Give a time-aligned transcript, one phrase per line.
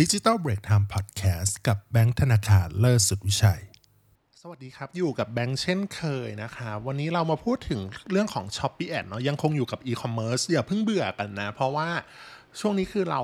[0.00, 3.62] ดิจิ t a ลเบรกไทม์พอดแคสต์กับแบงค์ธนาคารเลิศสุดวิชัย
[4.40, 11.88] สวัสดีครับ อยู่กับแบงค์เช่นเคยนะคะวันนี้เรามาพูดถึงเรื่องของ Shopee Ad เนาะยังคงอยู่กับ e-commerce อย่าเพิ่งเบื่อกันนะ เพราะว่า
[12.60, 13.22] ช่วงนี้คือเรา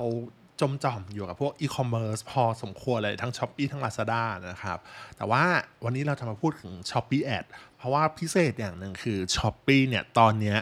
[0.61, 4.79] จมจ่อมอยู่กับพวก e-commerce พอสมควรเลยทั้ง Shopee ทั้ง Lazada นะครับ
[5.16, 5.45] แต่ว่า
[5.84, 7.45] วันนี้เราจะมาพูดถึง Shopee Ad
[7.77, 10.58] เพราะว่าพิเศษอย่างหนึ่งคือ s h อ p e e เนี่ยตอนเนี้ย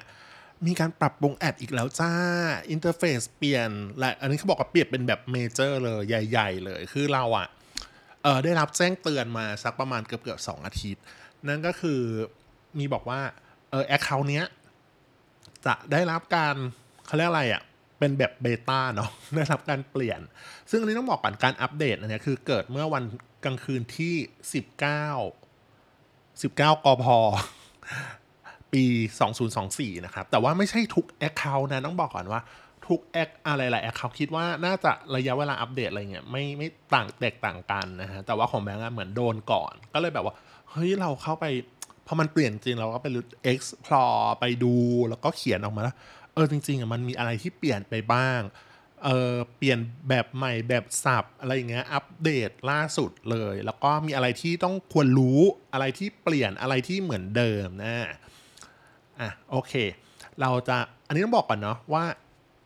[0.67, 2.13] มีการปรับปรุง Ad อีกแล้วจ้า
[2.71, 7.49] Interface เปลี่ยน และอันนี้เขาบอกว่าเปลี่ยนเป็นแบบ major เลยใหญ่ ๆ เลย คือเราอะ
[8.23, 11.03] เออได้รับแจ้งเตือนมาสักประมาณเกือบเกือบสองอาทิตย์
[11.49, 12.01] นั่นก็คือ
[12.79, 13.21] มีบอกว่า
[13.71, 14.45] เออ account เนี้ย
[15.67, 16.55] จะได้รับการ
[17.07, 17.63] เขาเรียกอะไรอะ่ะ
[17.99, 20.21] เป็นแบบ beta เนาะได้รับการเปลี่ยน
[20.71, 23.05] ซึ่งอันนี้ต้องบอกก่อนการอัปเดตอันนี้คือเกิดเมื่อวัน
[23.45, 24.15] กลางคืนที่
[24.53, 27.07] 19 19กพ
[28.73, 28.85] ปี
[29.45, 32.41] 2024 นะครับ แต่ว่าไม่ใช่ทุก Account นะ ต้องบอกก่อนว่า
[32.87, 40.35] ทุกแอคอะไรหลายแอคเขาคิดว่าน่าจะระยะเวลาอัปเดตอะไรเงี้ยไม่ไม่ต่างแตกต่างกันนะฮะแต่ว่าของแบงก์เหมือนโดนก่อน ก็เลยแบบว่า
[40.71, 41.47] เฮ้ย เราเข้าไป
[42.07, 43.09] พอมันเปลี่ยนจริงเราก็ไป
[43.53, 44.75] explore ไปดู
[45.09, 45.97] แล้วก็เขียนออกมาแล้ว
[46.35, 48.41] เออจริงๆอะมันมีอะไรที่เปลี่ยนไปบ้าง
[49.05, 49.79] เออเปลี่ยน
[50.09, 55.41] แบบใหม่แบบสับอะไรเงี้ยอัปเดตล่าสุดเลย แล้วก็มีอะไรที่ต้องควรรู้
[55.73, 58.09] อะไรที่เปลี่ยนอะไรที่เหมือนเดิมนะ
[59.21, 59.73] อะโอเค
[60.41, 62.05] เราจะอันนี้ต้องบอกก่อนเนาะว่า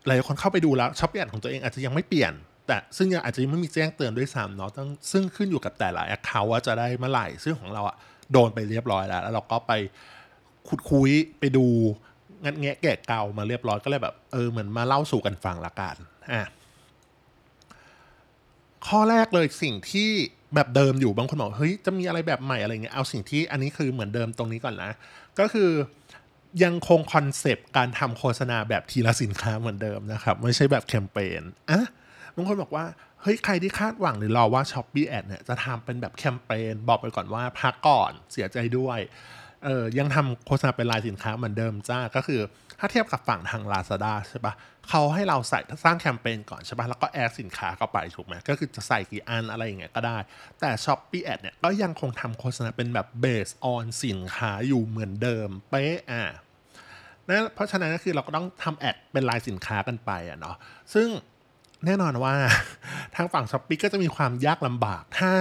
[0.07, 2.33] หลายคนเข้าไปดูแล้ว Shopee ของตัวเองอาจจะยังไม่เปลี่ยน
[2.67, 7.97] แต่ซึ่งยังอาจจะยังไม่มีแจ้งเตือนด้วยซ้ำเนาะต้องซึ่งขึ้นอยู่กับแต่ละ account ว่าจะได้เมื่อไหร่ซึ่งของเราอะ
[8.33, 9.73] โดนไปเรียบร้อยแล้ว แล้วเราก็ไป
[10.69, 11.67] ขุดคุ้ยไปดู
[12.45, 15.97] งัดแงะแกะเกามาเรียบร้อยก็เลยแบบเออเหมือนมาเล่าสู่กันฟังละกัน
[16.33, 16.43] อะ
[18.87, 20.11] ข้อแรกเลยสิ่งที่
[20.55, 24.91] แบบเดิมอยู่บางคนบอกเฮ้ยจะมีอะไรแบบใหม่อะไรเงี้ยเอาสิ่งที่อันนี้คือเหมือนเดิมตรงนี้ก่อนนะ
[25.39, 25.71] ก็คือ
[26.65, 31.87] ยังคงคอนเซปต์การทำโฆษณาแบบทีละสินค้าเหมือนเดิมนะครับ ไม่ใช่แบบแคมเปญอะ
[32.35, 32.85] บางคนบอกว่า
[33.23, 38.99] เฮ้ย ใครที่คาดหวังหรือรอว่า Shopee Ad เนี่ยจะทำเป็นแบบแคมเปญบอกไปก่อนว่าพักก่อนเสียใจด้วย
[39.65, 42.41] เออยังทำโฆษณาเป็นรายสินค้าเหมือนเดิมจ้าก็คือ
[42.85, 44.55] ถ้าเทียบกับฝั่งทาง Lazada ใช่ปะ
[44.89, 50.19] เขาให้เราใส่สร้างแคมเปญก่อนใช่ปะแล้วก็แอดสินค้าเข้าไปถูกไหมก็คือจะใส่กี่อันอะไรอย่างเงี้ยก็ได้
[50.61, 56.25] แต่ s h อ p e e Ad เนี่ยก็ยังคงทำโฆษณาเป็นแบบ based on สินค้าอยู่เหมือนเดิมเป๊ะอะ
[57.29, 60.57] นะเพราะฉะนั้นก็คือเราก็ต้องทำแอดเป็นลายสินค้ากันไปอะเนาะ
[60.95, 61.09] ซึ่ง
[61.87, 62.35] แน่นอนว่า
[63.17, 65.33] ทางฝั่งช้อปปี้ก็จะมีความยากลำบากถ้า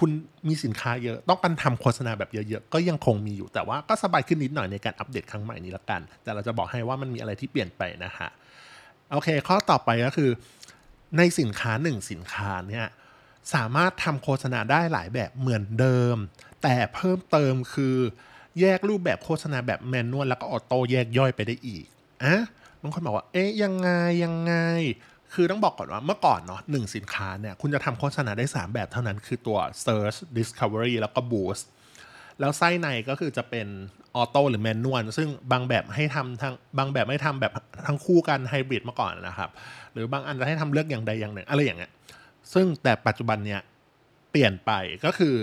[0.00, 0.10] คุณ
[0.48, 8.28] มีสินค้าเยอะต้องการทำโฆษณาแบบเยอะๆ ก็ยังคงมีอยู่แต่ว่าก็สบายขึ้นนิดหน่อยในการอัปเดตครั้งใหม่นี้ละกัน แต่เราจะบอกให้ว่ามันมีอะไรที่เปลี่ยนไปนะฮะ
[9.12, 10.30] โอเค ข้อต่อไปก็คือ
[11.16, 12.86] ในสินค้าหนึ่งสินค้าเนี่ย
[13.54, 16.16] สามารถทำโฆษณาได้หลายแบบเหมือนเดิม
[16.62, 17.96] แต่เพิ่มเติมคือ
[18.60, 21.84] แยกรูปแบบโฆษณาแบบแมนนวลแล้วก็ออโต้แยกย่อยไปได้อีก
[22.24, 22.36] อะ
[22.82, 23.90] บางคนบอกว่า เอ๊ยยังไง
[24.24, 24.54] ยังไง
[25.36, 31.64] คือต้องบอกก่อนว่าเมื่อก่อนเนาะหนึ่งสินค้าเนี่ยคุณจะทำโฆษณาได้ 3 แบบเท่านั้นคือตัว Search Discovery แล้วก็ Boost
[32.40, 33.66] แล้วไส้ในก็คือจะเป็น
[34.16, 37.52] ออโต้หรือแมนนวลซึ่งบางแบบให้ทำทั้งบางแบบไม่ทำแบบ
[37.86, 39.50] ทั้งคู่กันไฮบริดมาก่อนนะครับ
[39.92, 41.90] หรือบางอันจะให้ทำเลือกอย่างใดอย่างหนึ่งอะไรอย่างเงี้ย
[42.54, 43.60] ซึ่งแต่ปัจจุบันเนี่ย
[44.30, 44.70] เปลี่ยนไป
[45.04, 45.34] ก็คือ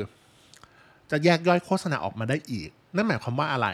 [1.11, 3.67] จะแยกย่อยโฆษณาออกมาได้อีก นั่นหมายความว่าอะไร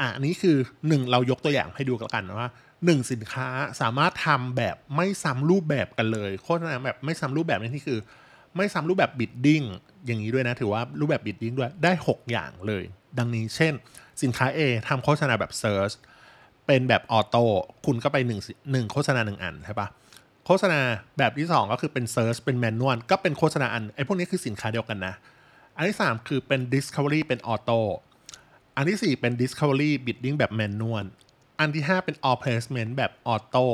[0.00, 0.56] อะอันนี้คือ
[0.88, 2.48] หนึ่งเรายกตัวอย่างให้ดูกันว่า
[2.84, 3.48] หนึ่งสินค้า
[3.80, 7.98] สามารถทำแบบไม่ซ้ำรูปแบบกันเลยโฆษณาแบบไม่ซ้ำรูปแบบนี่คือ
[8.56, 9.62] ไม่ซ้ำรูปแบบบิดดิ้ง
[10.06, 12.84] อย่างนี้ด้วยนะ ถือว่ารูปแบบ bidding ด้วยได้ 6 อย่างเลย
[13.18, 13.72] ดังนี้เช่น
[14.22, 15.90] สินค้า A ทำโฆษณาแบบ search
[16.66, 17.44] เป็นแบบ auto
[17.86, 19.88] คุณก็ไป1โฆษณา 1 อันใช่ปะ
[20.46, 20.80] โฆษณา
[21.18, 25.14] แบบที่ 2 ก็คือเป็น search เป็น manual ก็เป็นโฆษณาอันไอ้พวกนี้คือสินค้าเดียวกันนะ
[25.76, 27.78] อันที่ 3 คือเป็น Discovery เป็น auto
[28.76, 31.04] อันที่ 4 เป็น Discovery Bidding แบบ manual
[31.58, 33.64] อันที่ 5 เป็น All Placement แบบ auto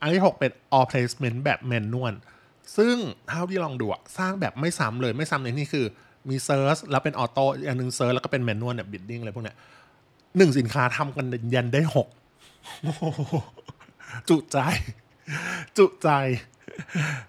[0.00, 2.14] อันที่ 6 เป็น All Placement แบบ manual
[2.76, 2.96] ซึ่ง
[3.28, 5.86] เท่าที่ลองดูอะสร้างแบบไม่ซ้ำเลยไม่ซ้ำในนี่คือ
[6.28, 9.56] มี search แล้วเป็น auto อันนึง search แล้วก็เป็น manual แบบ bidding อะไรพวกเนี้ย
[10.36, 12.08] หนึ่งสินค้าทำกันยันได้หก
[14.28, 14.58] จุใจ
[15.78, 16.08] จุใจ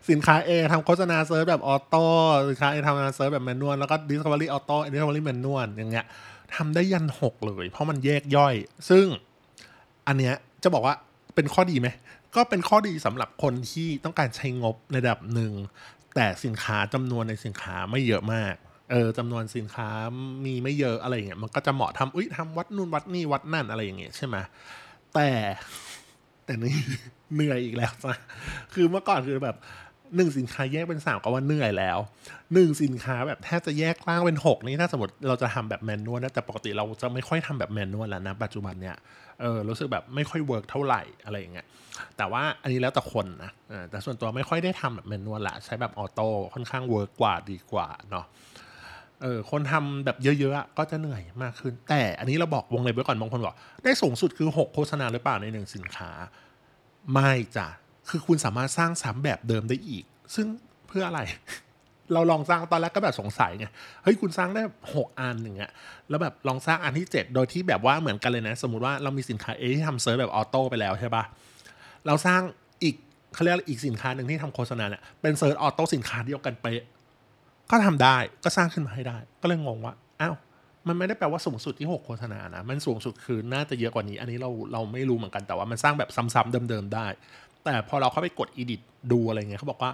[0.09, 2.03] สินค้า A ทำโฆษณา search แบบ auto
[2.49, 6.05] สินค้า A ทำโฆษณา search แบบ manual แล้วก็ Discovery Auto Discovery Manual อย่างเงี้ย
[6.55, 8.55] ทำได้ยันหกเลย เพราะมันแยกย่อย
[8.89, 9.05] ซึ่ง
[10.09, 10.95] อันเนี้ยจะบอกว่า
[11.35, 11.87] เป็นข้อดีไหม
[12.35, 15.53] ก็เป็นข้อดีสำหรับคนที่ต้องการใช้งบในระดับหนึ่ง
[16.15, 18.53] แต่สินค้าจำนวนในสินค้าไม่เยอะมาก
[18.91, 19.89] เออจำนวนสินค้า
[20.45, 24.35] มีไม่เยอะอะไรเงี้ยมันก็จะเหมาะทำอุ้ยทำวัดนู่นวัดนี่วัดนั่นอะไรอย่างเงี้ยใช่ไหม
[25.13, 25.29] แต่
[26.45, 26.75] แต่นี่
[27.33, 28.17] เหนื่อยอีกแล้วนะ
[28.73, 29.55] คือเมื่อก่อนคือแบบ
[30.15, 31.99] หนึ่งสินค้าแยกเป็นสามก็ว่าเหนื่อยแล้ว
[32.53, 38.95] หนึ่งสินค้าแบบแทบจะแยกล่างเป็นหกนี่ถ้าสมมติเราจะทำแบบแมนนวลนะแต่ปกติเราจะไม่ค่อยทำแบบแมนนวลแล้วนะ ปัจจุบันเนี่ย
[39.41, 41.65] เออรู้สึกแบบไม่ค่อย work เท่าไหร่อะไรอย่างเงี้ย
[42.17, 43.51] แต่ว่าอันนี้แล้วแต่คนนะ
[43.89, 48.25] แต่ส่วนตัวไม่ค่อยได้ทำแบบ manual ละใช้แบบ auto ค่อนข้าง work กว่าดีกว่าเนาะ
[49.21, 56.09] เออคนทำแบบเยอะๆก็จะเหนื่อยมากขึ้น แต่อันนี้เราบอกวงเล็บไว้ก่อนบางคนบอกได้สูงสุดคือ 6 โฆษณาหรือเปล่าในหนึ่งสินค้า
[57.13, 57.67] ไม่จ้ะ
[58.09, 60.03] คือคุณสามารถสร้างซ้ำแบบเดิมได้อีก
[60.35, 60.47] ซึ่ง
[60.87, 61.21] เพื่ออะไร
[62.13, 63.65] เราลองสร้างตอนแรกก็แบบสงสัยไง
[64.03, 64.61] เฮ้ยคุณสร้างได้
[64.95, 65.71] หกอันอย่างเงี้ย
[66.09, 71.23] แล้วแบบลองสร้างอันที่เจ็ดโดยที่แบบว่าเหมือนกันเลยนะ สมมติว่าเรามีสินค้า A ที่ทำ search แบบ auto ไปแล้วใช่ปะ
[72.07, 72.41] เราสร้าง
[72.83, 72.95] อีก
[73.33, 76.65] เขาเรียกอีกสินค้าหนึ่งที่ทำโฆษณาเนี่ยเป็น search auto สินค้าเดียวกันไป
[77.71, 80.35] ก็ทำได้ก็สร้างขึ้นมาให้ได้ ก็เลยงงว่าอ้าว
[80.87, 87.07] มันไม่ได้แปลว่าสูงสุดที่ 6 โฆษณานะ มันสูงสุดคือน่าจะเยอะกว่านี้ อันนี้เราเราไม่รู้เหมือนกันแต่ว่ามันสร้างแบบซ้ำๆเดิมๆได้
[87.65, 89.91] แต่พอเราเข้าไปกด edit ดูอะไรเงี้ยเขาบอกว่า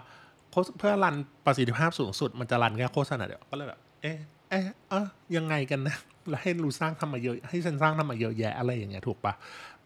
[0.77, 1.15] เพื่อรัน
[1.45, 4.17] ประสิทธิภาพสูงสุดมันจะรันแค่โฆษณาเดียวก็เลยแบบเอ๊ะ
[4.49, 5.95] เอ๊ะเออยังไงกันนะ
[6.29, 9.33] แล้วให้รูสร้างทำมาเยอะให้ฉันสร้างทำมาเยอะแยะอะไรอย่างเงี้ยถูกปะ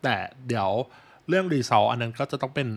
[0.04, 0.16] แต่
[0.48, 0.70] เดี๋ยว
[1.30, 2.68] เรื่องรีซออันนั้นก็จะต้องเป็น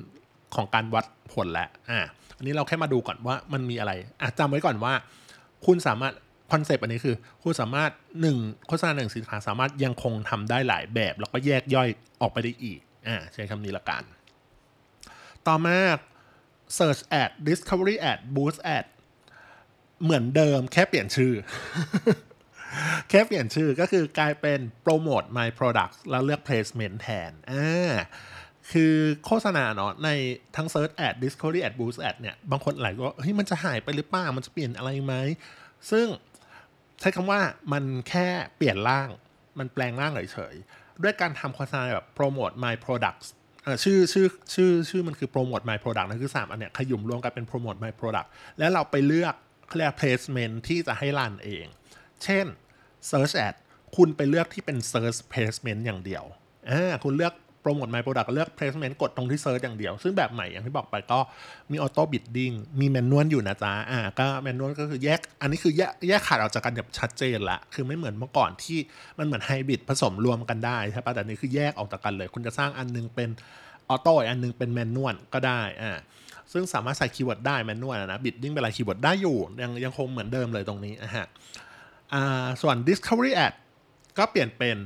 [0.55, 2.01] ของการวัดผลแหละอะ
[2.37, 4.93] อันนี้เราแค่มาดูก่อนว่ามันมีอะไรอะจำไว้ก่อนว่า
[5.67, 6.15] คุณสามารถ
[6.53, 7.91] คอนเซปต์อันนี้คือ คุณสามารถ
[8.21, 8.37] หนึ่ง
[8.69, 11.89] โฆษณาหนึ่งสินค้าสามารถยังคงทำได้หลายแบบ แล้วก็แยกย่อย
[12.21, 14.03] ออกไปได้อีกอ่าใช้คำนี้ละกัน
[15.49, 15.79] ต่อมา
[16.79, 18.87] Search Ad Discovery Ad Boost Ad
[20.03, 21.33] เหมือนเดิมแค่เปลี่ยนชื่อ
[23.09, 27.93] แค่เปลี่ยนชื่อก็คือกลายเป็น Promote My Product แล้วเลือก Placement แทนอ่า
[28.73, 28.95] คือ
[29.25, 30.09] โฆษณาเนาะใน
[30.57, 35.15] ทั้ง Search Ad Discovery Ad Boost Ad เนี่ย บางคนหลายก็เฮ้ยมันจะหายไปหรือเปล่า มันจะเปลี่ยนอะไรไหม
[35.91, 36.07] ซึ่ง
[37.01, 37.41] ใช้คำว่า
[37.73, 39.09] มันแค่เปลี่ยนร่าง
[39.59, 43.29] มันแปลงร่างเฉยๆ ด้วยการทำโฆษณาแบบ Promote My Products
[43.85, 48.29] ชื่อชื่อชื่อชื่อมันคือโปรโมท my product นั่นคือ 3 อันเนี้ยขยุ่มรวมกันเป็นโปรโมท my product
[48.59, 49.35] แล้วเราไปเลือก
[49.77, 51.67] เรียก placement ที่จะให้รันเอง
[52.25, 52.47] เช่น
[53.11, 53.55] search ad
[53.97, 56.25] คุณไปเลือกที่เป็น search placement อย่างเดียว
[56.71, 57.33] อ่าคุณเลือก
[57.65, 61.19] promote my product เลือก placement กดตรงที่ search อย่างเดียว ซึ่งแบบใหม่อย่างที่บอกไปก็
[61.71, 68.79] มี auto bidding มี manual อยู่นะจ๊ะอ่าก็ manual ก็คือแยก อันนี้คือแยกแยกขาดออกจากกันแบบชัดเจนละ คือไม่เหมือนเมื่อก่อนที่
[69.19, 73.29] มันเหมือนไฮบริดผสมรวมกันได้ใช่ปะแต่นี้คือแยกออกจากกันเลย คุณจะสร้างอันนึงเป็น
[73.89, 75.93] auto อันนึงเป็น manual ก็ได้อ่า
[76.53, 81.27] ซึ่งสามารถใส่ keyword ได้ manual นะ bidding เป็นอะไร keyword ได้อยู่ยังยังคงเหมือนเดิมเลยตรงนี้นะฮะ
[82.15, 83.55] อ่าส่วน Discovery Ad
[84.19, 84.77] ก็เปลี่ยนเป็น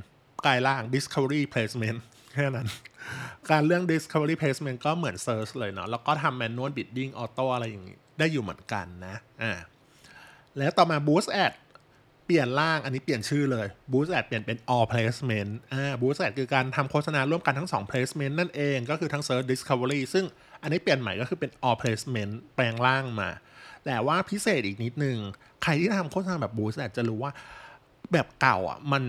[0.45, 1.99] กลายร่าง Discovery Placement
[2.39, 2.67] แค่นั้น
[3.51, 9.53] การเรื่อง Discovery Placement ก็เหมือน Search เลยเนาะแล้วก็ทำ Manual Bidding Auto อะไรอย่างนี้ได้อยู่เหมือนกันนะอ่า
[10.57, 11.53] แล้วต่อมา Boost Ad
[12.25, 20.01] เปลี่ยนร่างอันนี้เปลี่ยนชื่อเลย Boost Ad เปลี่ยนเป็น All Placement อ่า Boost Ad คือการทำโฆษณาร่วมกันทั้ง 2 Placement นั่นเองก็คือทั้ง Search Discovery
[20.13, 20.25] ซึ่ง
[20.61, 23.29] อันนี้เปลี่ยนใหม่ก็คือเป็น All Placement แปลงร่างมา
[23.85, 25.17] แต่ว่าพิเศษอีกนิดนึง
[25.63, 27.31] ใครที่ทำโฆษณาแบบ Boost Ad จะรู้ว่า
[28.13, 29.03] แบบเก่าอะมัน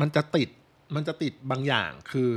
[0.00, 0.48] มันจะติด
[0.94, 2.30] มันจะติดบางอย่างคือ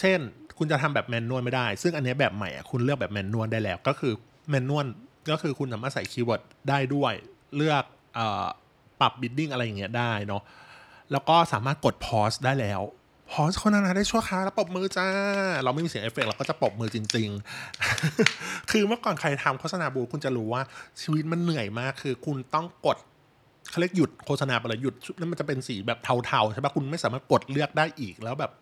[0.00, 0.20] เช่น
[0.58, 4.12] คุณจะทำแบบแมนนวลไม่ได้ ซึ่งอันนี้แบบใหม่อะคุณเลือกแบบแมนนวลได้แล้ว ก็คือ
[4.50, 4.86] manual
[5.30, 7.12] ก็คือคุณสามารถใส่ keyword ได้ด้วย
[7.56, 8.20] เลือก
[9.00, 10.42] ปรับ bidding อะไรอย่างเงี้ยได้เนาะ
[11.12, 12.82] แล้วก็สามารถกด pause ได้แล้ว
[13.30, 15.06] pause คนนั้นได้ชั่วคราวแล้วปรบมือจ้า
[15.62, 17.28] เราไม่มีเสียงเอฟเฟกเราก็จะปรบมือจริง
[18.00, 20.62] ๆ คือเมื่อก่อนใครทำโฆษณาบูคุณจะรู้ว่า
[21.02, 22.96] ชีวิตมันเหนื่อยมาก คือคุณต้องกด
[23.70, 28.52] เขาเรียกหยุดโฆษณาไปเลยหยุดนั่นมันจะเป็นสีแบบเทาๆใช่ปะคุณไม่สามารถกดเลือกได้อีกแล้วแบบ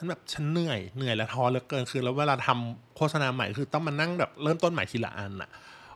[0.00, 5.50] ฉันแบบฉันเหนื่อยเหนื่อยและท้อเหลือเกินคือ แล้วเวลาทำโฆษณาใหม่คือต้องมานั่งแบบเริ่มต้นใหม่ทีละอันอะ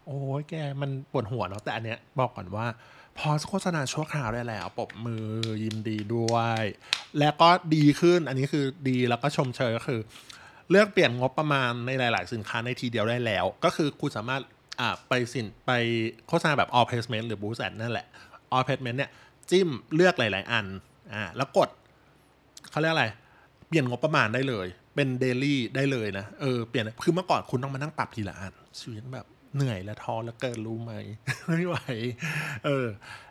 [0.06, 2.66] โอ้ยแกมันปวดหัวเนาะแต่อันเนี้ยบอกก่อนว่า
[3.18, 5.26] พอโฆษณาชั่วคราวได้แล้วปบมือ
[5.64, 6.62] ยินดีด้วย
[7.18, 10.00] แล้วก็ดีขึ้นอันนี้คือดีแล้วก็ชมเชยก็คือ
[10.70, 14.42] เลือกเปลี่ยนงบประมาณในหลาย ๆ สินค้าในทีเดียวได้แล้ว ก็คือคุณสามารถ
[15.08, 15.70] ไปสินไป
[16.28, 18.06] โฆษณาแบบ all placement หรือ boost ad นั่นแหละ
[18.54, 19.10] all placement เนี่ย
[19.50, 20.66] จิ้มเลือกหลาย ๆ อัน
[21.12, 21.68] อ่าแล้วกด
[22.70, 23.06] เขาเรียกอะไร
[23.72, 29.26] เปลี่ยนงบประมาณได้เลย เป็นเดลี่ได้เลยนะ เออ เปลี่ยน คือเมื่อก่อนคุณต้องมานั่งปรับทีละอันชีวิตแบบ
[29.56, 30.92] เหนื่อยและท้อแล้วเกินรู้ไหม
[31.46, 31.76] ไม่ไหว
[32.64, 32.86] เออ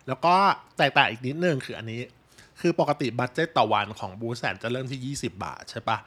[0.07, 0.33] แล้วก็
[0.77, 2.01] แตกต่างอีกนิดนึงคืออันนี้
[2.61, 5.97] คือปกติบัตเจตต่อวันของบูแสนจะเริ่มที่ 20 บาทใช่ปะ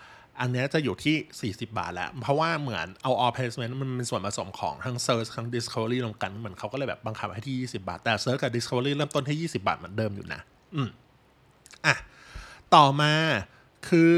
[0.41, 8.13] อันนี้จะอยู่ที่ 40 บาทแล้ว เพราะว่าเหมือนเอา all placement มันเป็นส่วนผสมของทั้ง search ทั้ง discovery รวมกัน เหมือนเขาก็เลยแบบบังคับให้ที่ 20 บาท แต่
[8.25, 10.41] search กับ discovery เริ่มต้นที่ 20 บาทเหมือนเดิมอยู่นะ
[10.75, 10.89] อืม
[11.87, 11.95] อะ
[12.75, 13.13] ต่อมา
[13.89, 14.15] คือ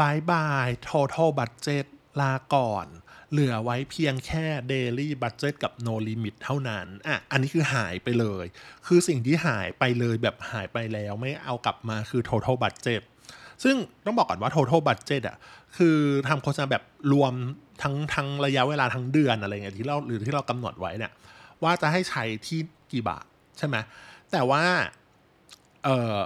[0.00, 1.86] บายบาย total budget
[2.20, 2.86] ลาก่อน
[3.30, 8.44] เหลือไว้เพียงแค่ daily budget กับ no limit เท่านั้น อะ อันนี้คือหายไปเลย
[8.86, 13.02] คือสิ่งที่หายไปเลยแบบหายไปแล้วไม่เอากลับมาคือ total budget
[13.64, 15.36] ซึ่งต้องบอกก่อนว่า total budget อะ
[15.76, 17.32] คือทำโฆษณาแบบรวม
[17.82, 21.12] ทั้งทั้งระยะเวลาทั้งเดือนอะไรเงี้ยที่เราหรือที่เรากำหนดไว้เนี่ย
[21.62, 22.60] ว่าจะให้ใช้ที่
[22.92, 23.26] กี่บาท
[23.58, 23.76] ใช่ไหม
[24.32, 24.64] แต่ว่า
[25.84, 26.16] เอ่อ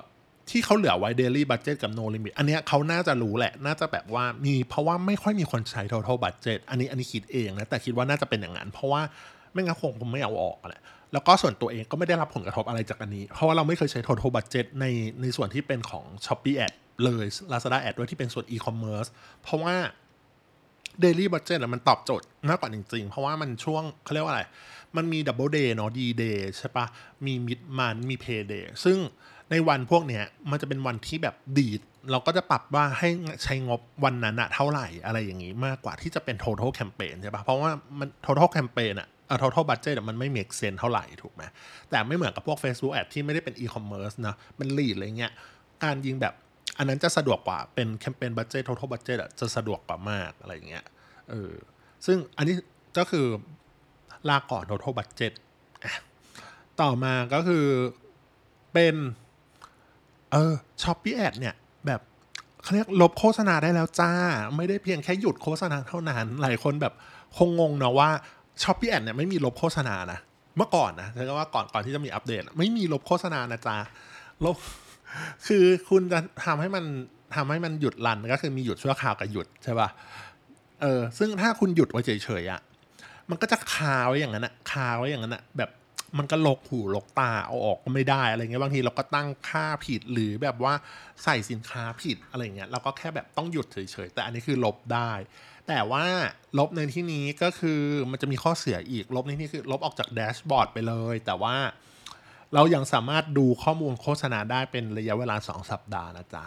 [0.50, 9.02] ที่เขาเหลือไว้ daily budget กับ no limit อันเนี้ยเขาน่าจะรู้แหละ น่าจะแบบว่ามีเพราะว่าไม่ค่อยมีคนใช้ total budget อันนี้อันนี้คิดเองนะ แต่คิดว่าน่าจะเป็นอย่างนั้น เพราะว่า
[9.52, 14.85] ไม่งั้นคงผมไม่เอาออกแหละแล้วก็ส่วนตัวเองก็ไม่ได้รับผลกระทบอะไรจากอันนี้ เพราะว่าเราไม่เคยใช้ total budget ใน
[15.21, 16.73] ในส่วนที่เป็นของ Shopee Ad
[17.04, 19.09] เลย Lazada Ad ด้วยที่เป็นส่วน e-commerce
[19.42, 19.75] เพราะว่า
[21.04, 24.42] daily budget มันตอบโจทย์มากกว่าจริง ๆ เพราะว่ามันช่วงเขาเรียกว่าอะไร
[24.97, 26.87] มันมี double day เนาะ d day ใช่ปะ
[27.26, 28.99] มี mid month มี pay day ซึ่ง
[29.50, 31.80] ในวันพวกเนี้ยมันจะเป็นวันที่แบบดีด
[32.11, 33.09] เราก็จะปรับว่าให้
[33.45, 41.42] ใช้งบวันนั้นอะเท่าไหร่อะไรอย่างงี้มากกว่าที่จะเป็น total campaign ใช่ปะเพราะว่ามัน total campaign อะเอ่อ total budget มันไม่ make sense เท่าไหร่ถูกไหม
[41.90, 45.33] แต่ไม่เหมือนกับพวก Facebook ad ที่ไม่ได้เป็น e-commerce นะมัน lead อะไรเงี้ย
[45.85, 46.35] การยิงแบบ
[46.78, 50.85] อันนั้นจะสะดวกกว่าเป็นแคมเปญบัตเจ t total budget อะจะสะดวกกว่ามากอะไรอย่างเงี้ย
[51.30, 51.52] เออ
[52.07, 52.54] ซึ่งอันนี้
[52.99, 53.26] ก็คือ
[54.28, 55.33] ลาก่อน total budget
[56.80, 57.64] ต่อมาก็คือ
[58.75, 58.95] เป็น
[60.32, 60.52] เออ
[60.83, 61.54] Shopee Ad เนี่ย
[61.87, 62.00] แบบ
[62.62, 64.12] เขาเรียกลบโฆษณาได้แล้วจ้า
[64.56, 66.94] ไม่ได้เพียงแค่หยุดโฆษณาเท่านั้น หลายคนแบบ
[67.37, 68.10] คงงงนะว่า
[68.62, 70.18] Shopee Ad เนี่ยไม่มีลบโฆษณานะ
[70.56, 73.76] เมื่อก่อนนะใช้คำว่าก่อนก่อนที่จะมีอัปเดต ไม่มีลบโฆษณานะจ๊ะ
[74.44, 74.56] ลบ
[75.46, 76.84] คือคุณจะทำให้มัน
[77.34, 79.88] ทำให้มันหยุดรันก็คือมีหยุดชั่วคราวกับหยุดใช่ป่ะ
[80.82, 82.10] เออซึ่งถ้าคุณหยุดไว้เฉ
[82.42, 82.60] ยๆอะ่ะ
[83.30, 85.70] มันก็จะคาไว้อย่างนั้นอะคาไว้อย่างนั้นอะแบบ
[86.19, 90.75] มันก็ลกหูลกตาเอาออกก็ไม่ได้อะไรเงี้ยบางทีเราก็ตั้งค่าผิดหรือแบบว่า
[91.25, 93.76] ใส่สินค้าผิดอะไรเงี้ยเราก็แค่แบบต้องหยุดเฉ
[94.07, 95.12] ยๆแต่อันนี้คือลบได้
[95.69, 96.05] แต่ว่า
[96.59, 101.57] ลบในที่นี้ก็คือมันจะมีข้อเสียอีกลบในที่นี้คือลบออกจากแดชบอร์ดไปเลย แต่ว่า
[102.55, 106.47] เรายังสามารถดูข้อมูลโฆษณาได้เป็นระยะเวลา 2 สัปดาห์นะจ๊ะ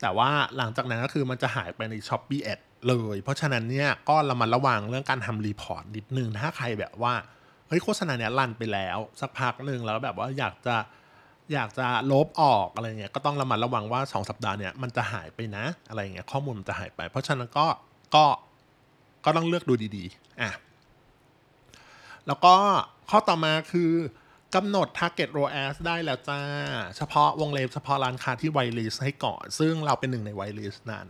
[0.00, 7.14] แต่ว่าหลังจากนั้นก็คือมันจะหายไปใน s h อ p e e Ad เลย เพราะฉะนั้นเนี่ยก็เรามาระวังเรื่องการทำรีพอร์ตนิดนึงถ้าใครแบบว่า
[7.70, 10.76] เฮ้ยโฆษณาเนี้ยรันไปแล้ว สักพักหนึ่งแล้วแบบว่าอยากจะ
[11.52, 17.66] อยากจะลบออกอะไรเงี้ยก็ต้องระมัดระวังว่า 2 สัปดาห์เนี่ยมันจะหายไปนะ อะไรเงี้ยข้อมูลมันจะหายไป เพราะฉะนั้นก็
[18.14, 18.24] ก็
[19.24, 20.50] ก็ต้องเลือกดูดีๆอะ
[22.26, 22.54] แล้วก็
[23.10, 23.90] ข้อต่อมาคือ
[24.54, 26.40] กำหนด target ROAS ได้แล้วจ้า
[26.96, 31.06] เฉพาะวงเล็บเฉพาะร้านค้าที่ whitelist ให้ก่อน ซึ่งเราเป็นหนึ่งใน whitelist นั้น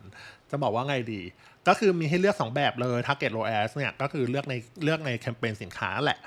[0.51, 1.23] จะบอกว่าไงดี
[1.69, 6.19] ก็คือมีให้เลือก 2 แบบเลย target ROAS เนี่ยก็คือเลือกในเลือกในแคมเปญสินค้าแหละ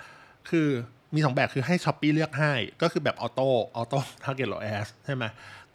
[0.50, 0.70] คือ
[1.16, 5.24] มี2แบบคือให้ Shopee เลือกให้ ก็คือแบบ auto auto target ROAS ใช่ไหม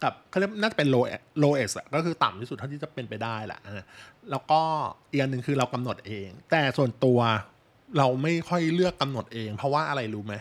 [0.02, 1.04] กับเขาเรียกน่าจะเป็น low
[1.42, 3.60] lowest อะก็คือต่ำที่สุดเท่าที่จะเป็นไปได้แหละ
[4.30, 4.60] แล้วก็
[5.10, 7.18] อีกอันหนึ่งคือเรากำหนดเอง แต่ส่วนตัว
[7.98, 10.34] เราไม่ค่อยเลือกกำหนดเอง เพราะว่าอะไรรู้ไหม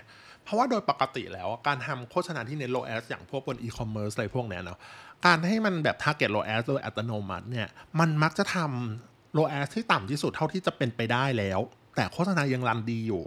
[0.44, 4.80] เพราะว่าโดยปกติแล้วการทำโฆษณาที่เน้น low as อย่างพวกบน e-commerce อะไรพวกเนี้ยเนาะ
[5.26, 7.68] การให้มันแบบ target low as โดยอัตโนมัติเนี่ย
[8.00, 11.60] มันมักจะทำ low as ที่ต่ำที่สุดเท่าที่จะเป็นไปได้แล้ว
[11.96, 13.24] แต่โฆษณายังรันดีอยู่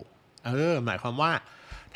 [0.46, 1.32] เออ หมายความว่า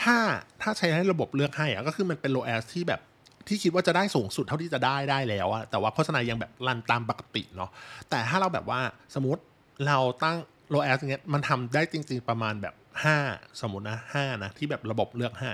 [0.03, 0.17] ถ้า
[0.63, 3.01] ถ้าใช้ให้ระบบเลือกให้อะก็คือมันเป็น low as ที่แบบ
[3.49, 7.71] ที่คิดว่าจะได้สูงสุดเท่าที่จะได้ได้แล้วอะแต่ว่าโฆษณายังแบบรันตามปกติเนาะ
[8.11, 8.81] แต่ถ้าเราแบบว่า
[9.15, 9.43] สมมติ
[9.87, 10.37] เราตั้ง
[10.73, 12.75] low as เงี้ยมันทำได้จริง ๆประมาณแบบ
[13.17, 15.53] 5 สมมตินะ5นะที่แบบระบบเลือกให้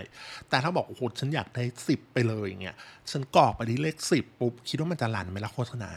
[0.49, 2.77] แต่ถ้าบอกโอ้โหฉันอยากได้ 10 ไปเลยอย่างเงี้ย
[3.11, 5.91] ฉันกรอกไปที่เลข 10 ปุ๊บ คิดว่ามันจะรันไหมล่ะโฆษณา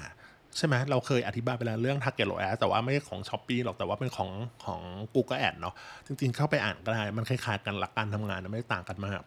[0.58, 4.30] ใช่ไหมเราเคยอธิบายไปแล้วเรื่อง target low ad แต่ว่าไม่ใช่ของ s h อ p e e หรอกแต่ว่าเป็นของ
[4.66, 4.82] ของ
[5.16, 5.74] Google Ad เนาะ
[6.08, 9.20] จริงๆเข้าไปอ่านก็ได้ มันคล้ายๆกันหลักการทำงานนะไม่ต่างกันมาก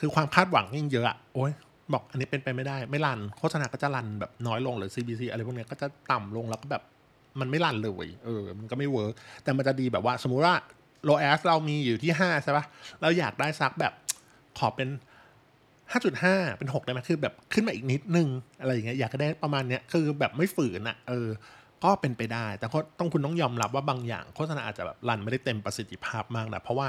[0.00, 1.52] คือความคาดหวังยิ่งเยอะโอ้ย
[1.92, 6.82] บอกอันนี้เป็นไปไม่ได้ ไม่รันโฆษณาก็จะรันแบบน้อยลงหรือ CBC อะไรพวกนี้ก็จะต่ำลงแล้วก็แบบ
[7.40, 10.54] มันไม่รันเลยเออมันก็ไม่เวิร์กแต่มันจะดีแบบว่า สมมุติว่า
[11.08, 12.64] low as เรามีอยู่ที่5ใช่ปะ
[13.02, 13.92] เราอยากได้สักแบบ
[14.58, 14.88] ขอเป็น
[15.92, 18.28] 5.5 เป็น 6 ได้ไหมคือแบบขึ้นมาอีกนิดนึง
[18.60, 21.28] อะไรอย่างเงี้ยอยากได้ประมาณเนี้ยคือแบบไม่ฝืนอะเออ
[21.84, 26.86] ก็เป็นไปได้ แต่ก็ต้องคุณต้องยอมรับว่าบางอย่างโฆษณาอาจจะแบบรันไม่ได้เต็มประสิทธิภาพมากนะเพราะว่า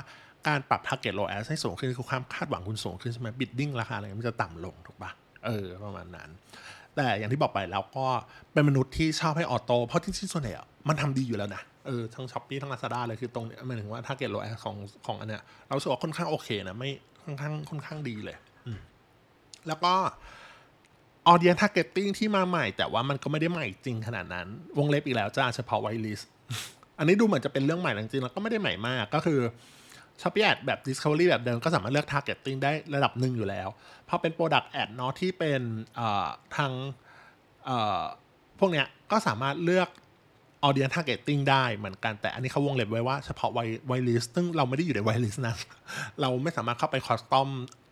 [0.48, 5.12] การปรับ target low as ให้สูงขึ้นคือความคาดหวังคุณสูงขึ้นใช่ไหม bidding ราคาอะไรมันจะต่ำลงถูกปะ
[5.46, 6.29] เออประมาณนั้น
[6.96, 8.05] แต่อย่างที่บอกไปแล้วก็
[8.53, 16.89] เป็นมนุษย์ที่ชอบให้ auto เพราะที่ส่วนใหญ่ะมันทำดีอยู่แล้วนะเออทั้ง Shopee ทั้งลาซาด้าเลยคือตรงเนี้ยหมายถึงว่า target low as ของของอันเนี้ยเรารู้สึกว่าค่อนข้างโอเคนะไม่
[17.24, 18.38] ค่อนข้างค่อนข้างดีเลย
[19.68, 19.94] แล้วก็
[21.32, 26.25] audience targeting ที่มาใหม่ แต่ว่ามันก็ไม่ได้ใหม่จริงขนาดนั้น วงเล็บอีกแล้วจ้าเฉพาะ white list
[26.98, 29.39] อันนี้ดูเหมือนจะเป็นเรื่องใหม่จริงแล้วก็ไม่ได้ใหม่มากก็คือ
[30.22, 33.68] Shopee Ad แบบ Discovery แบบเดิมก็สามารถเลือก targeting ได้ระดับหนึ่งอยู่แล้ว
[34.06, 35.62] เพราะเป็น Product Ad เนาะที่เป็น
[36.56, 36.72] ทาง
[38.60, 39.89] พวกเนี้ยก็สามารถเลือก
[40.68, 45.56] audience targeting ได้เหมือนกันแต่อันนี้เขาวงเล็บไว้ว่าเฉพาะ white white list ซึ่งเราไม่ได้อยู่ใน white list นะ
[46.22, 47.90] เราไม่สามารถเข้าไป custom อ่า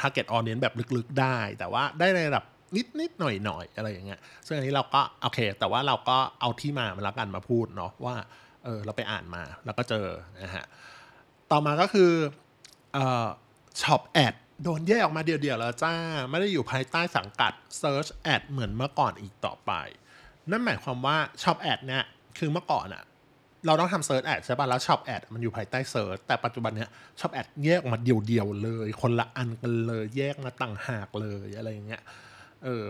[0.00, 2.44] target audience แบบลึกๆได้ แต่ว่าได้ในระดับ
[2.76, 8.16] นิดนิดหน่อยหน่อยอะไรอย่างเงี้ย ซึ่งอันนี้เราก็โอเค แต่ว่าเราก็เอาที่มามาแล้วกันมาพูดเนาะว่า
[8.64, 10.06] เออเราไปอ่านมาแล้วก็เจอ
[10.42, 10.66] นะฮะ
[11.50, 12.12] ต่อมาก็คือ
[12.96, 12.98] อ
[13.82, 15.94] Shop Ad โดนแยกออกมาเดียวๆแล้วจ้า
[16.30, 19.72] ไม่ได้อยู่ภายใต้สังกัด Search Ad เหมือนเมื่อก่อนอีกต่อไป
[20.50, 22.04] นั่นหมายความว่า Shop Ad เนี่ย
[22.38, 23.04] คือเมื่อก่อนอะ
[23.66, 26.90] เราต้องทำ Search Ad ใช่ป่ะ แล้ว Shop Ad มันอยู่ภายใต้ Search แต่ปัจจุบันเนี้ย
[27.20, 32.02] Shop Ad แยกออกมาเดี่ยวๆเลย คนละอันกันเลย แยกมาต่างหากเลยอะไรอย่างเงี้ย
[32.64, 32.86] เออ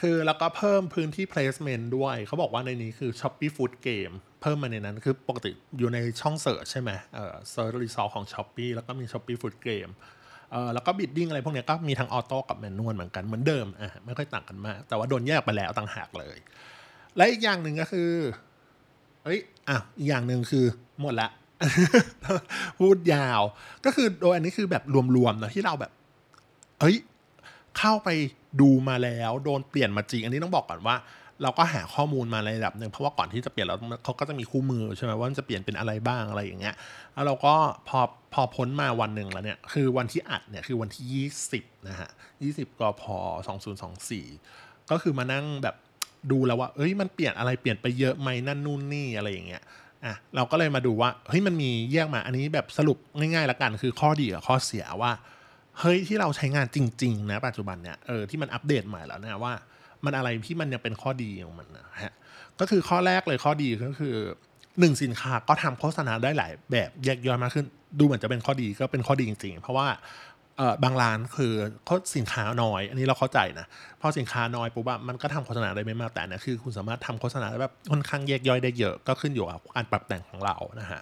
[0.00, 9.04] คือแล้วก็เพิ่มพื้นที่ placement ด้วย เขาบอกว่าในนี้คือ Shopee Food Game เพิ่มมาในนั้นคือปกติอยู่ในช่อง search ใช่ไหมเออ search result ของ Shopee แล้วก็มี
[9.12, 9.92] Shopee Food Game
[10.52, 16.38] เออแล้วก็ bidding อะไรพวกนี้ก็มีทั้ง auto กับ manual เหมือนกันเหมือนเดิมอะไม่ค่อยต่างกันมาก แต่ว่าโดนแยกไปแล้วต่างหากเลย
[17.16, 18.10] และอีกอย่างหนึ่งก็คือ
[19.24, 20.64] เอ้ยอะอีกอย่างหนึ่งคือ
[21.00, 21.28] หมดละ
[22.78, 23.42] พูดยาว
[23.84, 24.82] ก็คือโดยอันนี้คือแบบ
[25.16, 25.92] รวมๆนะที่เราแบบ
[26.80, 26.96] เอ้ย
[27.78, 28.08] เข้าไป
[28.60, 30.96] ดูมาแล้ว โดนเปลี่ยนมาจริง อันนี้ต้องบอกก่อนว่า
[31.42, 36.74] เราก็หาข้อมูลมาในระดับหนึ่งเพราะว่าก่อนที่จะเปลี่ยนเราเขาก็จะมีคู่มือใช่ไหมว่ามันจะเปลี่ยนเป็นอะไรบ้างอะไรอย่างเงี้ย
[37.14, 37.54] แล้วเราก็
[37.88, 38.00] พอ
[38.32, 41.04] พอพ้นมาวันหนึ่งแล้วเนี่ย คือวันที่อัดเนี่ยคือวันที่
[41.52, 42.10] 20นะฮะ
[42.44, 43.02] 20กพ
[43.96, 45.76] 2024ก็คือมานั่งแบบ
[46.30, 49.62] ดูแล้วว่าเอ้ยมันเปลี่ยนอะไรเปลี่ยนไปเยอะไหมนั่นนู่นนี่อะไรอย่างเงี้ย
[50.04, 55.12] อะเราก็เลยมาดูว่าเฮ้ยมันมีแยกมาอันนี้แบบสรุปง่ายๆล้วกันคือข้อดีกับข้อเสียว่า
[55.80, 59.52] เฮ้ยที่เราใช้งานจริงๆนะปัจจุบันเนี่ยเออที่มันอัปเดตใหม่แล้วนะว่า
[60.04, 62.12] มันอะไรที่มันยังเป็นข้อดีของมันนะฮะ
[62.60, 64.14] ก็คือข้อแรกเลยข้อดีก็คือ
[64.80, 67.66] หนึ่งสินค้าก็ทำโฆษณาได้หลายแบบแยกย่อยมากขึ้น
[67.98, 69.86] ดูเหมือนจะเป็นข้อดีก็เป็นข้อดีจริงๆ เพราะว่า
[70.84, 71.52] บางร้านคือ
[71.84, 73.66] เขาสินค้าน้อย อันนี้เราเข้าใจนะ
[74.00, 81.00] พอสินค้าน้อยปุ๊บมันก็ทำโฆษณาได้ไม่มากแต่เนี่ยคือคุณสามารถทำโฆษณาได้แบบค่อนข้างแยกย่อยได้เยอะ ก็ขึ้นอยู่กับการปรับแต่งของเรานะฮะ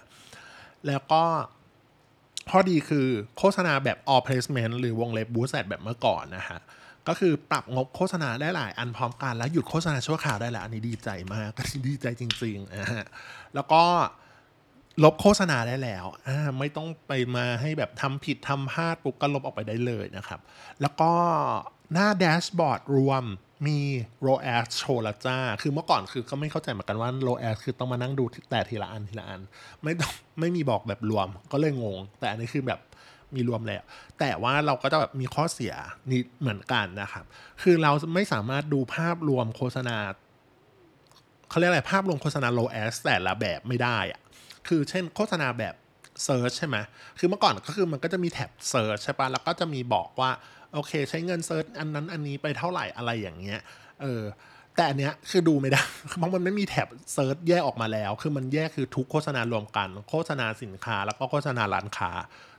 [0.87, 1.23] แล้วก็
[2.49, 6.59] ข้อดีคือโฆษณาแบบ all placement หรือวงเล็บ boost ad แบบเมื่อก่อนนะฮะ
[7.07, 11.51] ก็คือปรับงบโฆษณาได้หลายอันพร้อมกัน แล้วหยุดโฆษณาชั่วคราวได้แล้วอันนี้ดีใจมาก
[11.87, 13.05] ดีใจจริงๆนะฮะ
[13.55, 13.83] แล้วก็
[15.03, 16.05] ลบโฆษณาได้แล้ว
[16.59, 20.39] ไม่ต้องไปมาให้แบบทำผิดทำพลาดปุ๊บก็ลบออกไปได้เลยนะครับ
[20.81, 21.11] แล้วก็
[21.93, 23.23] หน้าแดชบอร์ดรวม
[23.67, 23.79] มี
[24.27, 29.41] ROAS โชว์ละจ้า คือเมื่อก่อนคือก็ไม่เข้าใจเหมือนกันว่า ROAS คือต้องมานั่งดูแต่ทีละอันทีละอัน
[29.83, 32.79] ไม่ต้องไม่มีบอกแบบรวมก็เลยงง แต่อันนี้คือแบบ
[33.35, 33.83] มีรวมแล้ว
[34.19, 35.73] แต่ว่าเราก็จะแบบมีข้อเสีย
[36.11, 37.25] นิดเหมือนกันนะครับ
[37.61, 39.97] คือเราไม่สามารถดูภาพรวมโฆษณา
[41.49, 44.21] เขาเรียกอะไรภาพรวมโฆษณา low as แต่ละแบบไม่ได้อะ
[44.69, 45.75] คือเช่นโฆษณาแบบ
[46.27, 46.77] search ใช่ไหม
[47.19, 50.31] คือเมื่อก่อนก็คือมันก็จะมีแท็บ search ใช่ปะแล้วก็จะมีบอกว่า
[50.73, 53.59] โอเค ใช้เงิน search อันนั้นอันนี้ไปเท่าไหร่อะไรอย่างเงี้ย
[54.01, 54.23] เออ
[54.75, 55.81] แต่อันเนี้ยคือดูไม่ได้
[56.17, 62.11] เพราะมันไม่มีแท็บ search แยกออกมาแล้ว คือมันแยกคือทุกโฆษณารวมกัน โฆษณาสินค้า แล้วก็โฆษณาร้านค้า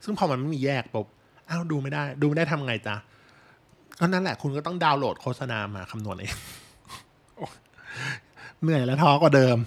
[0.05, 1.07] ซึ่งพอมันไม่มีแยกปุ๊บ
[1.49, 2.97] อ้าวดูไม่ได้ ดูไม่ได้ทำไงจ๊ะ
[4.01, 6.35] ก็นั่นแหละ คุณก็ต้องดาวน์โหลดโฆษณามาคำนวณเอง
[8.63, 9.59] เหนื่อยและท้อกว่าเดิม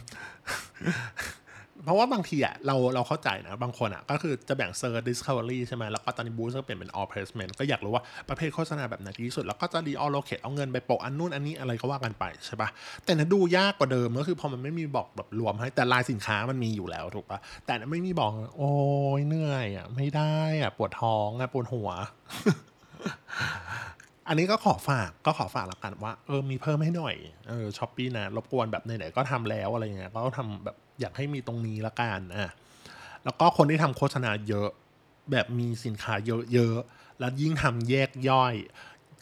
[1.85, 12.69] เพราะว่าบางทีอะเราเราเข้าใจนะบางคนอะก็คือจะแบ่งเซอร์ discovery ใช่ไหมแล้วก็ตอนนี้ boost ก็เปลี่ยนเป็น all placement ก็อยากรู้ว่าประเภทโฆษณาแบบไหนดีที่สุด แล้วก็จะ reallocate เอาเงินไปโปะอันนู่นอันนี้อะไรก็ว่ากันไปใช่ปะ
[13.05, 18.71] แต่นะดูยากกว่าเดิมก็คือพอมันไม่มีบอกแบบรวมให้แต่ลายสินค้ามันมีอยู่แล้วถูกปะแต่ไม่มีบอกโอ้
[19.19, 21.89] ยเหนื่อยอะไม่ได้อะปวดท้องอะปวดหัว
[24.27, 27.15] อันนี้ก็ขอฝากก็ขอฝากล้วกันว่าเออมีเพิ่มให้หน่อย
[27.49, 32.51] เออช้อปปี้นะรบกวนแบบไหนๆก็ทำแล้วอะไรเงี้ยก็ทำแบบอยากให้มีตรงนี้ละกันอะ
[33.23, 34.69] แล้วก็คนที่ทำโฆษณาเยอะ
[35.31, 36.13] แบบมีสินค้า
[36.53, 38.53] เยอะๆแล้วยิ่งทำแยกย่อย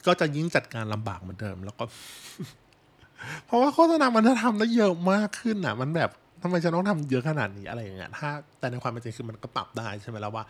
[0.06, 1.84] ก็จะยิ่งจัดการลำบากเหมือนเดิม แล้วก็
[3.46, 6.10] เพราะว่าโฆษณามันจะทำได้เยอะมากขึ้นอะ มันแบบ
[6.42, 10.44] ทำไมจะต้องทำเยอะขนาดนี้อะไรอย่างเงี้ยถ้าแต่ในความเป็นจริงคือมันก็ปรับได้ใช่ไหมแล้วว่า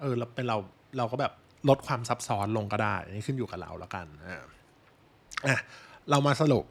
[0.00, 0.56] เออเราเป็นเรา
[0.98, 1.32] เราก็แบบ
[1.68, 4.42] ลดความซับซ้อนลงก็ได้อันนี้ขึ้นอยู่กับเราแล้วกันอ่า
[5.46, 5.58] อะ
[6.10, 6.64] เรามาสรุป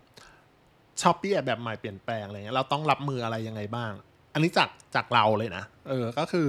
[1.02, 3.92] ช้อปปี้แบบใหม่เปลี่ยนแปลงอะไรเงี้ยเราต้องรับมืออะไรยังไงบ้าง
[4.34, 6.48] อันนี้จากจากเราเลยนะเออก็คือ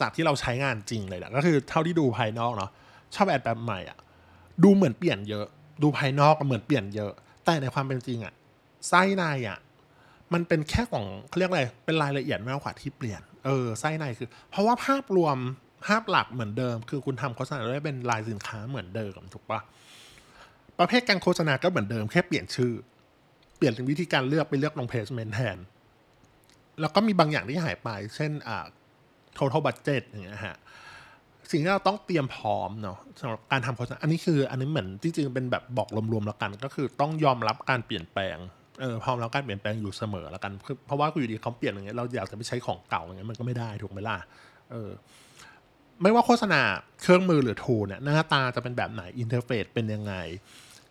[0.00, 2.70] จากที่เราใช้งานจริงเลยนะก็คือเท่าที่ดูภายนอกเนาะ
[3.14, 3.98] ชอบแอดแบบใหม่อะ
[4.64, 5.46] ดูเหมือนเปลี่ยนเยอะ
[5.82, 7.12] ดูภายนอกก็เหมือนเปลี่ยนเยอะ
[7.44, 8.32] แต่ในความเป็นจริงอะ
[8.88, 9.58] ไส้ในอะ
[10.32, 15.36] มันเป็นแค่ของเขาเรียกอะไรเป็นรายละเอียดมากกว่าที่เปลี่ยนเออไส้ในคือ เพราะว่าภาพรวม
[15.86, 19.60] ภาพหลักเหมือนเดิม คือคุณทำโฆษณาได้เป็นลายสินค้าเหมือนเดิมถูกปะ
[20.78, 22.72] ประเภทการโฆษณาก็เหมือนเดิมแค่เปลี่ยนชื่อ
[23.56, 25.58] เปลี่ยนวิธีการเลือกไปเลือกลง placement แทน
[26.80, 28.66] แล้วก็มีบางอย่างที่หายไป เช่นอ่า
[29.38, 30.56] total budget อย่างเงี้ยฮะ
[31.50, 38.36] สิ่งที่เราต้องเตรียมพร้อมเนาะสำหรับการทำโฆษณาอันนี้คือ อันนี้เหมือนที่จริงเป็นแบบบอกรวมๆแล้วกัน ก็คือต้องยอมรับการเปลี่ยนแปลง
[38.80, 44.16] เออพร้อมรับการเปลี่ยนแปลงอยู่เสมอแล้วกันคือเพราะว่าอยู่ดีเขาเปลี่ยนอย่างเงี้ยเราอยากจะไปใช้ของเก่าอย่างเงี้ยมันก็ไม่ได้ถูกไหมล่ะ
[44.70, 44.90] เออ
[46.02, 46.60] ไม่ว่าโฆษณา
[47.02, 50.14] เครื่องมือหรือ tool เนี่ยหน้าตาจะเป็นแบบไหน interface เป็นยังไง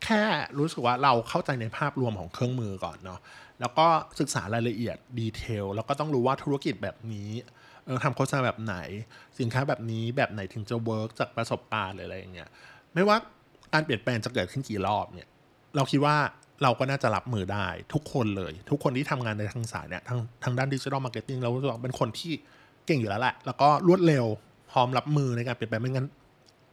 [0.03, 0.21] แค่
[0.59, 3.19] รู้สึกว่าเราเข้าใจในภาพรวมของเครื่องมือก่อนเนาะ
[3.59, 3.87] แล้วก็
[4.19, 7.29] ศึกษารายละเอียด detail แล้วก็ต้องรู้ว่าธุรกิจแบบนี้
[7.85, 8.75] เออทำโฆษณาแบบไหน
[9.39, 12.49] สินค้าแบบนี้แบบไหนถึงจะ work จากประสบการณ์หรืออะไรอย่างเงี้ย
[12.93, 13.17] ไม่ว่า
[13.73, 15.27] การเปลี่ยนแปลงจะเกิดขึ้นกี่รอบเนี่ย
[15.75, 16.15] เราคิดว่า
[16.63, 21.49] เราก็น่าจะรับมือได้ทุกคนเลย ทุกคนที่ทำงานในทางสายเนี่ยทางทางด้าน digital marketing เรา
[21.83, 22.33] เป็นคนที่
[22.85, 24.25] เก่งอยู่แล้วแหละ แล้วก็รวดเร็ว
[24.75, 26.07] พร้อมรับมือในการเปลี่ยนแปลงไม่งั้น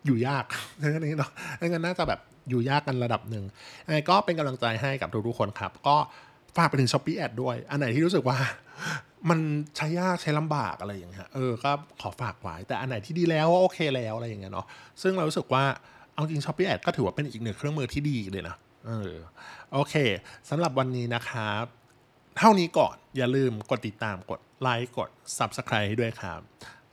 [0.06, 0.44] อยู่ยาก
[0.80, 1.30] งั้นนี้เนาะ
[1.68, 3.44] งั้นน่าจะแบบอยู่ยากกันระดับหนึ่ง
[3.92, 5.96] ไงก็เป็นกำลังใจให้กับทุกๆคนครับ ก็
[6.56, 8.38] ฝากไปถึง Shopee Ads ด้วย อันไหนที่รู้สึกว่า
[9.30, 9.38] มัน
[9.76, 14.66] ใช้ยากใช้ลำบากอะไรอย่างเงี้ยเออก็ขอฝากไว้แต่อันไหนที่ดีแล้วโอเคแล้วอะไรอย่างเงี้ยเนาะ
[15.02, 15.64] ซึ่งเรารู้สึกว่า
[16.14, 19.12] เอาจริง Shopee Ads ก็ถือว่าเป็นอีกหนึ่งเครื่องมือที่ดีเลยนะเออ
[19.72, 19.94] โอเค
[20.50, 21.64] สำหรับวันนี้นะครับ
[22.38, 26.40] เท่านี้ก่อนอย่าลืมกดติดตามกดไลค์กด Subscribe ให้ด้วยครับ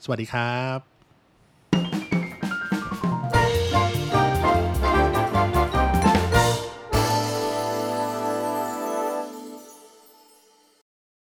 [0.04, 0.99] สวัสดีครับ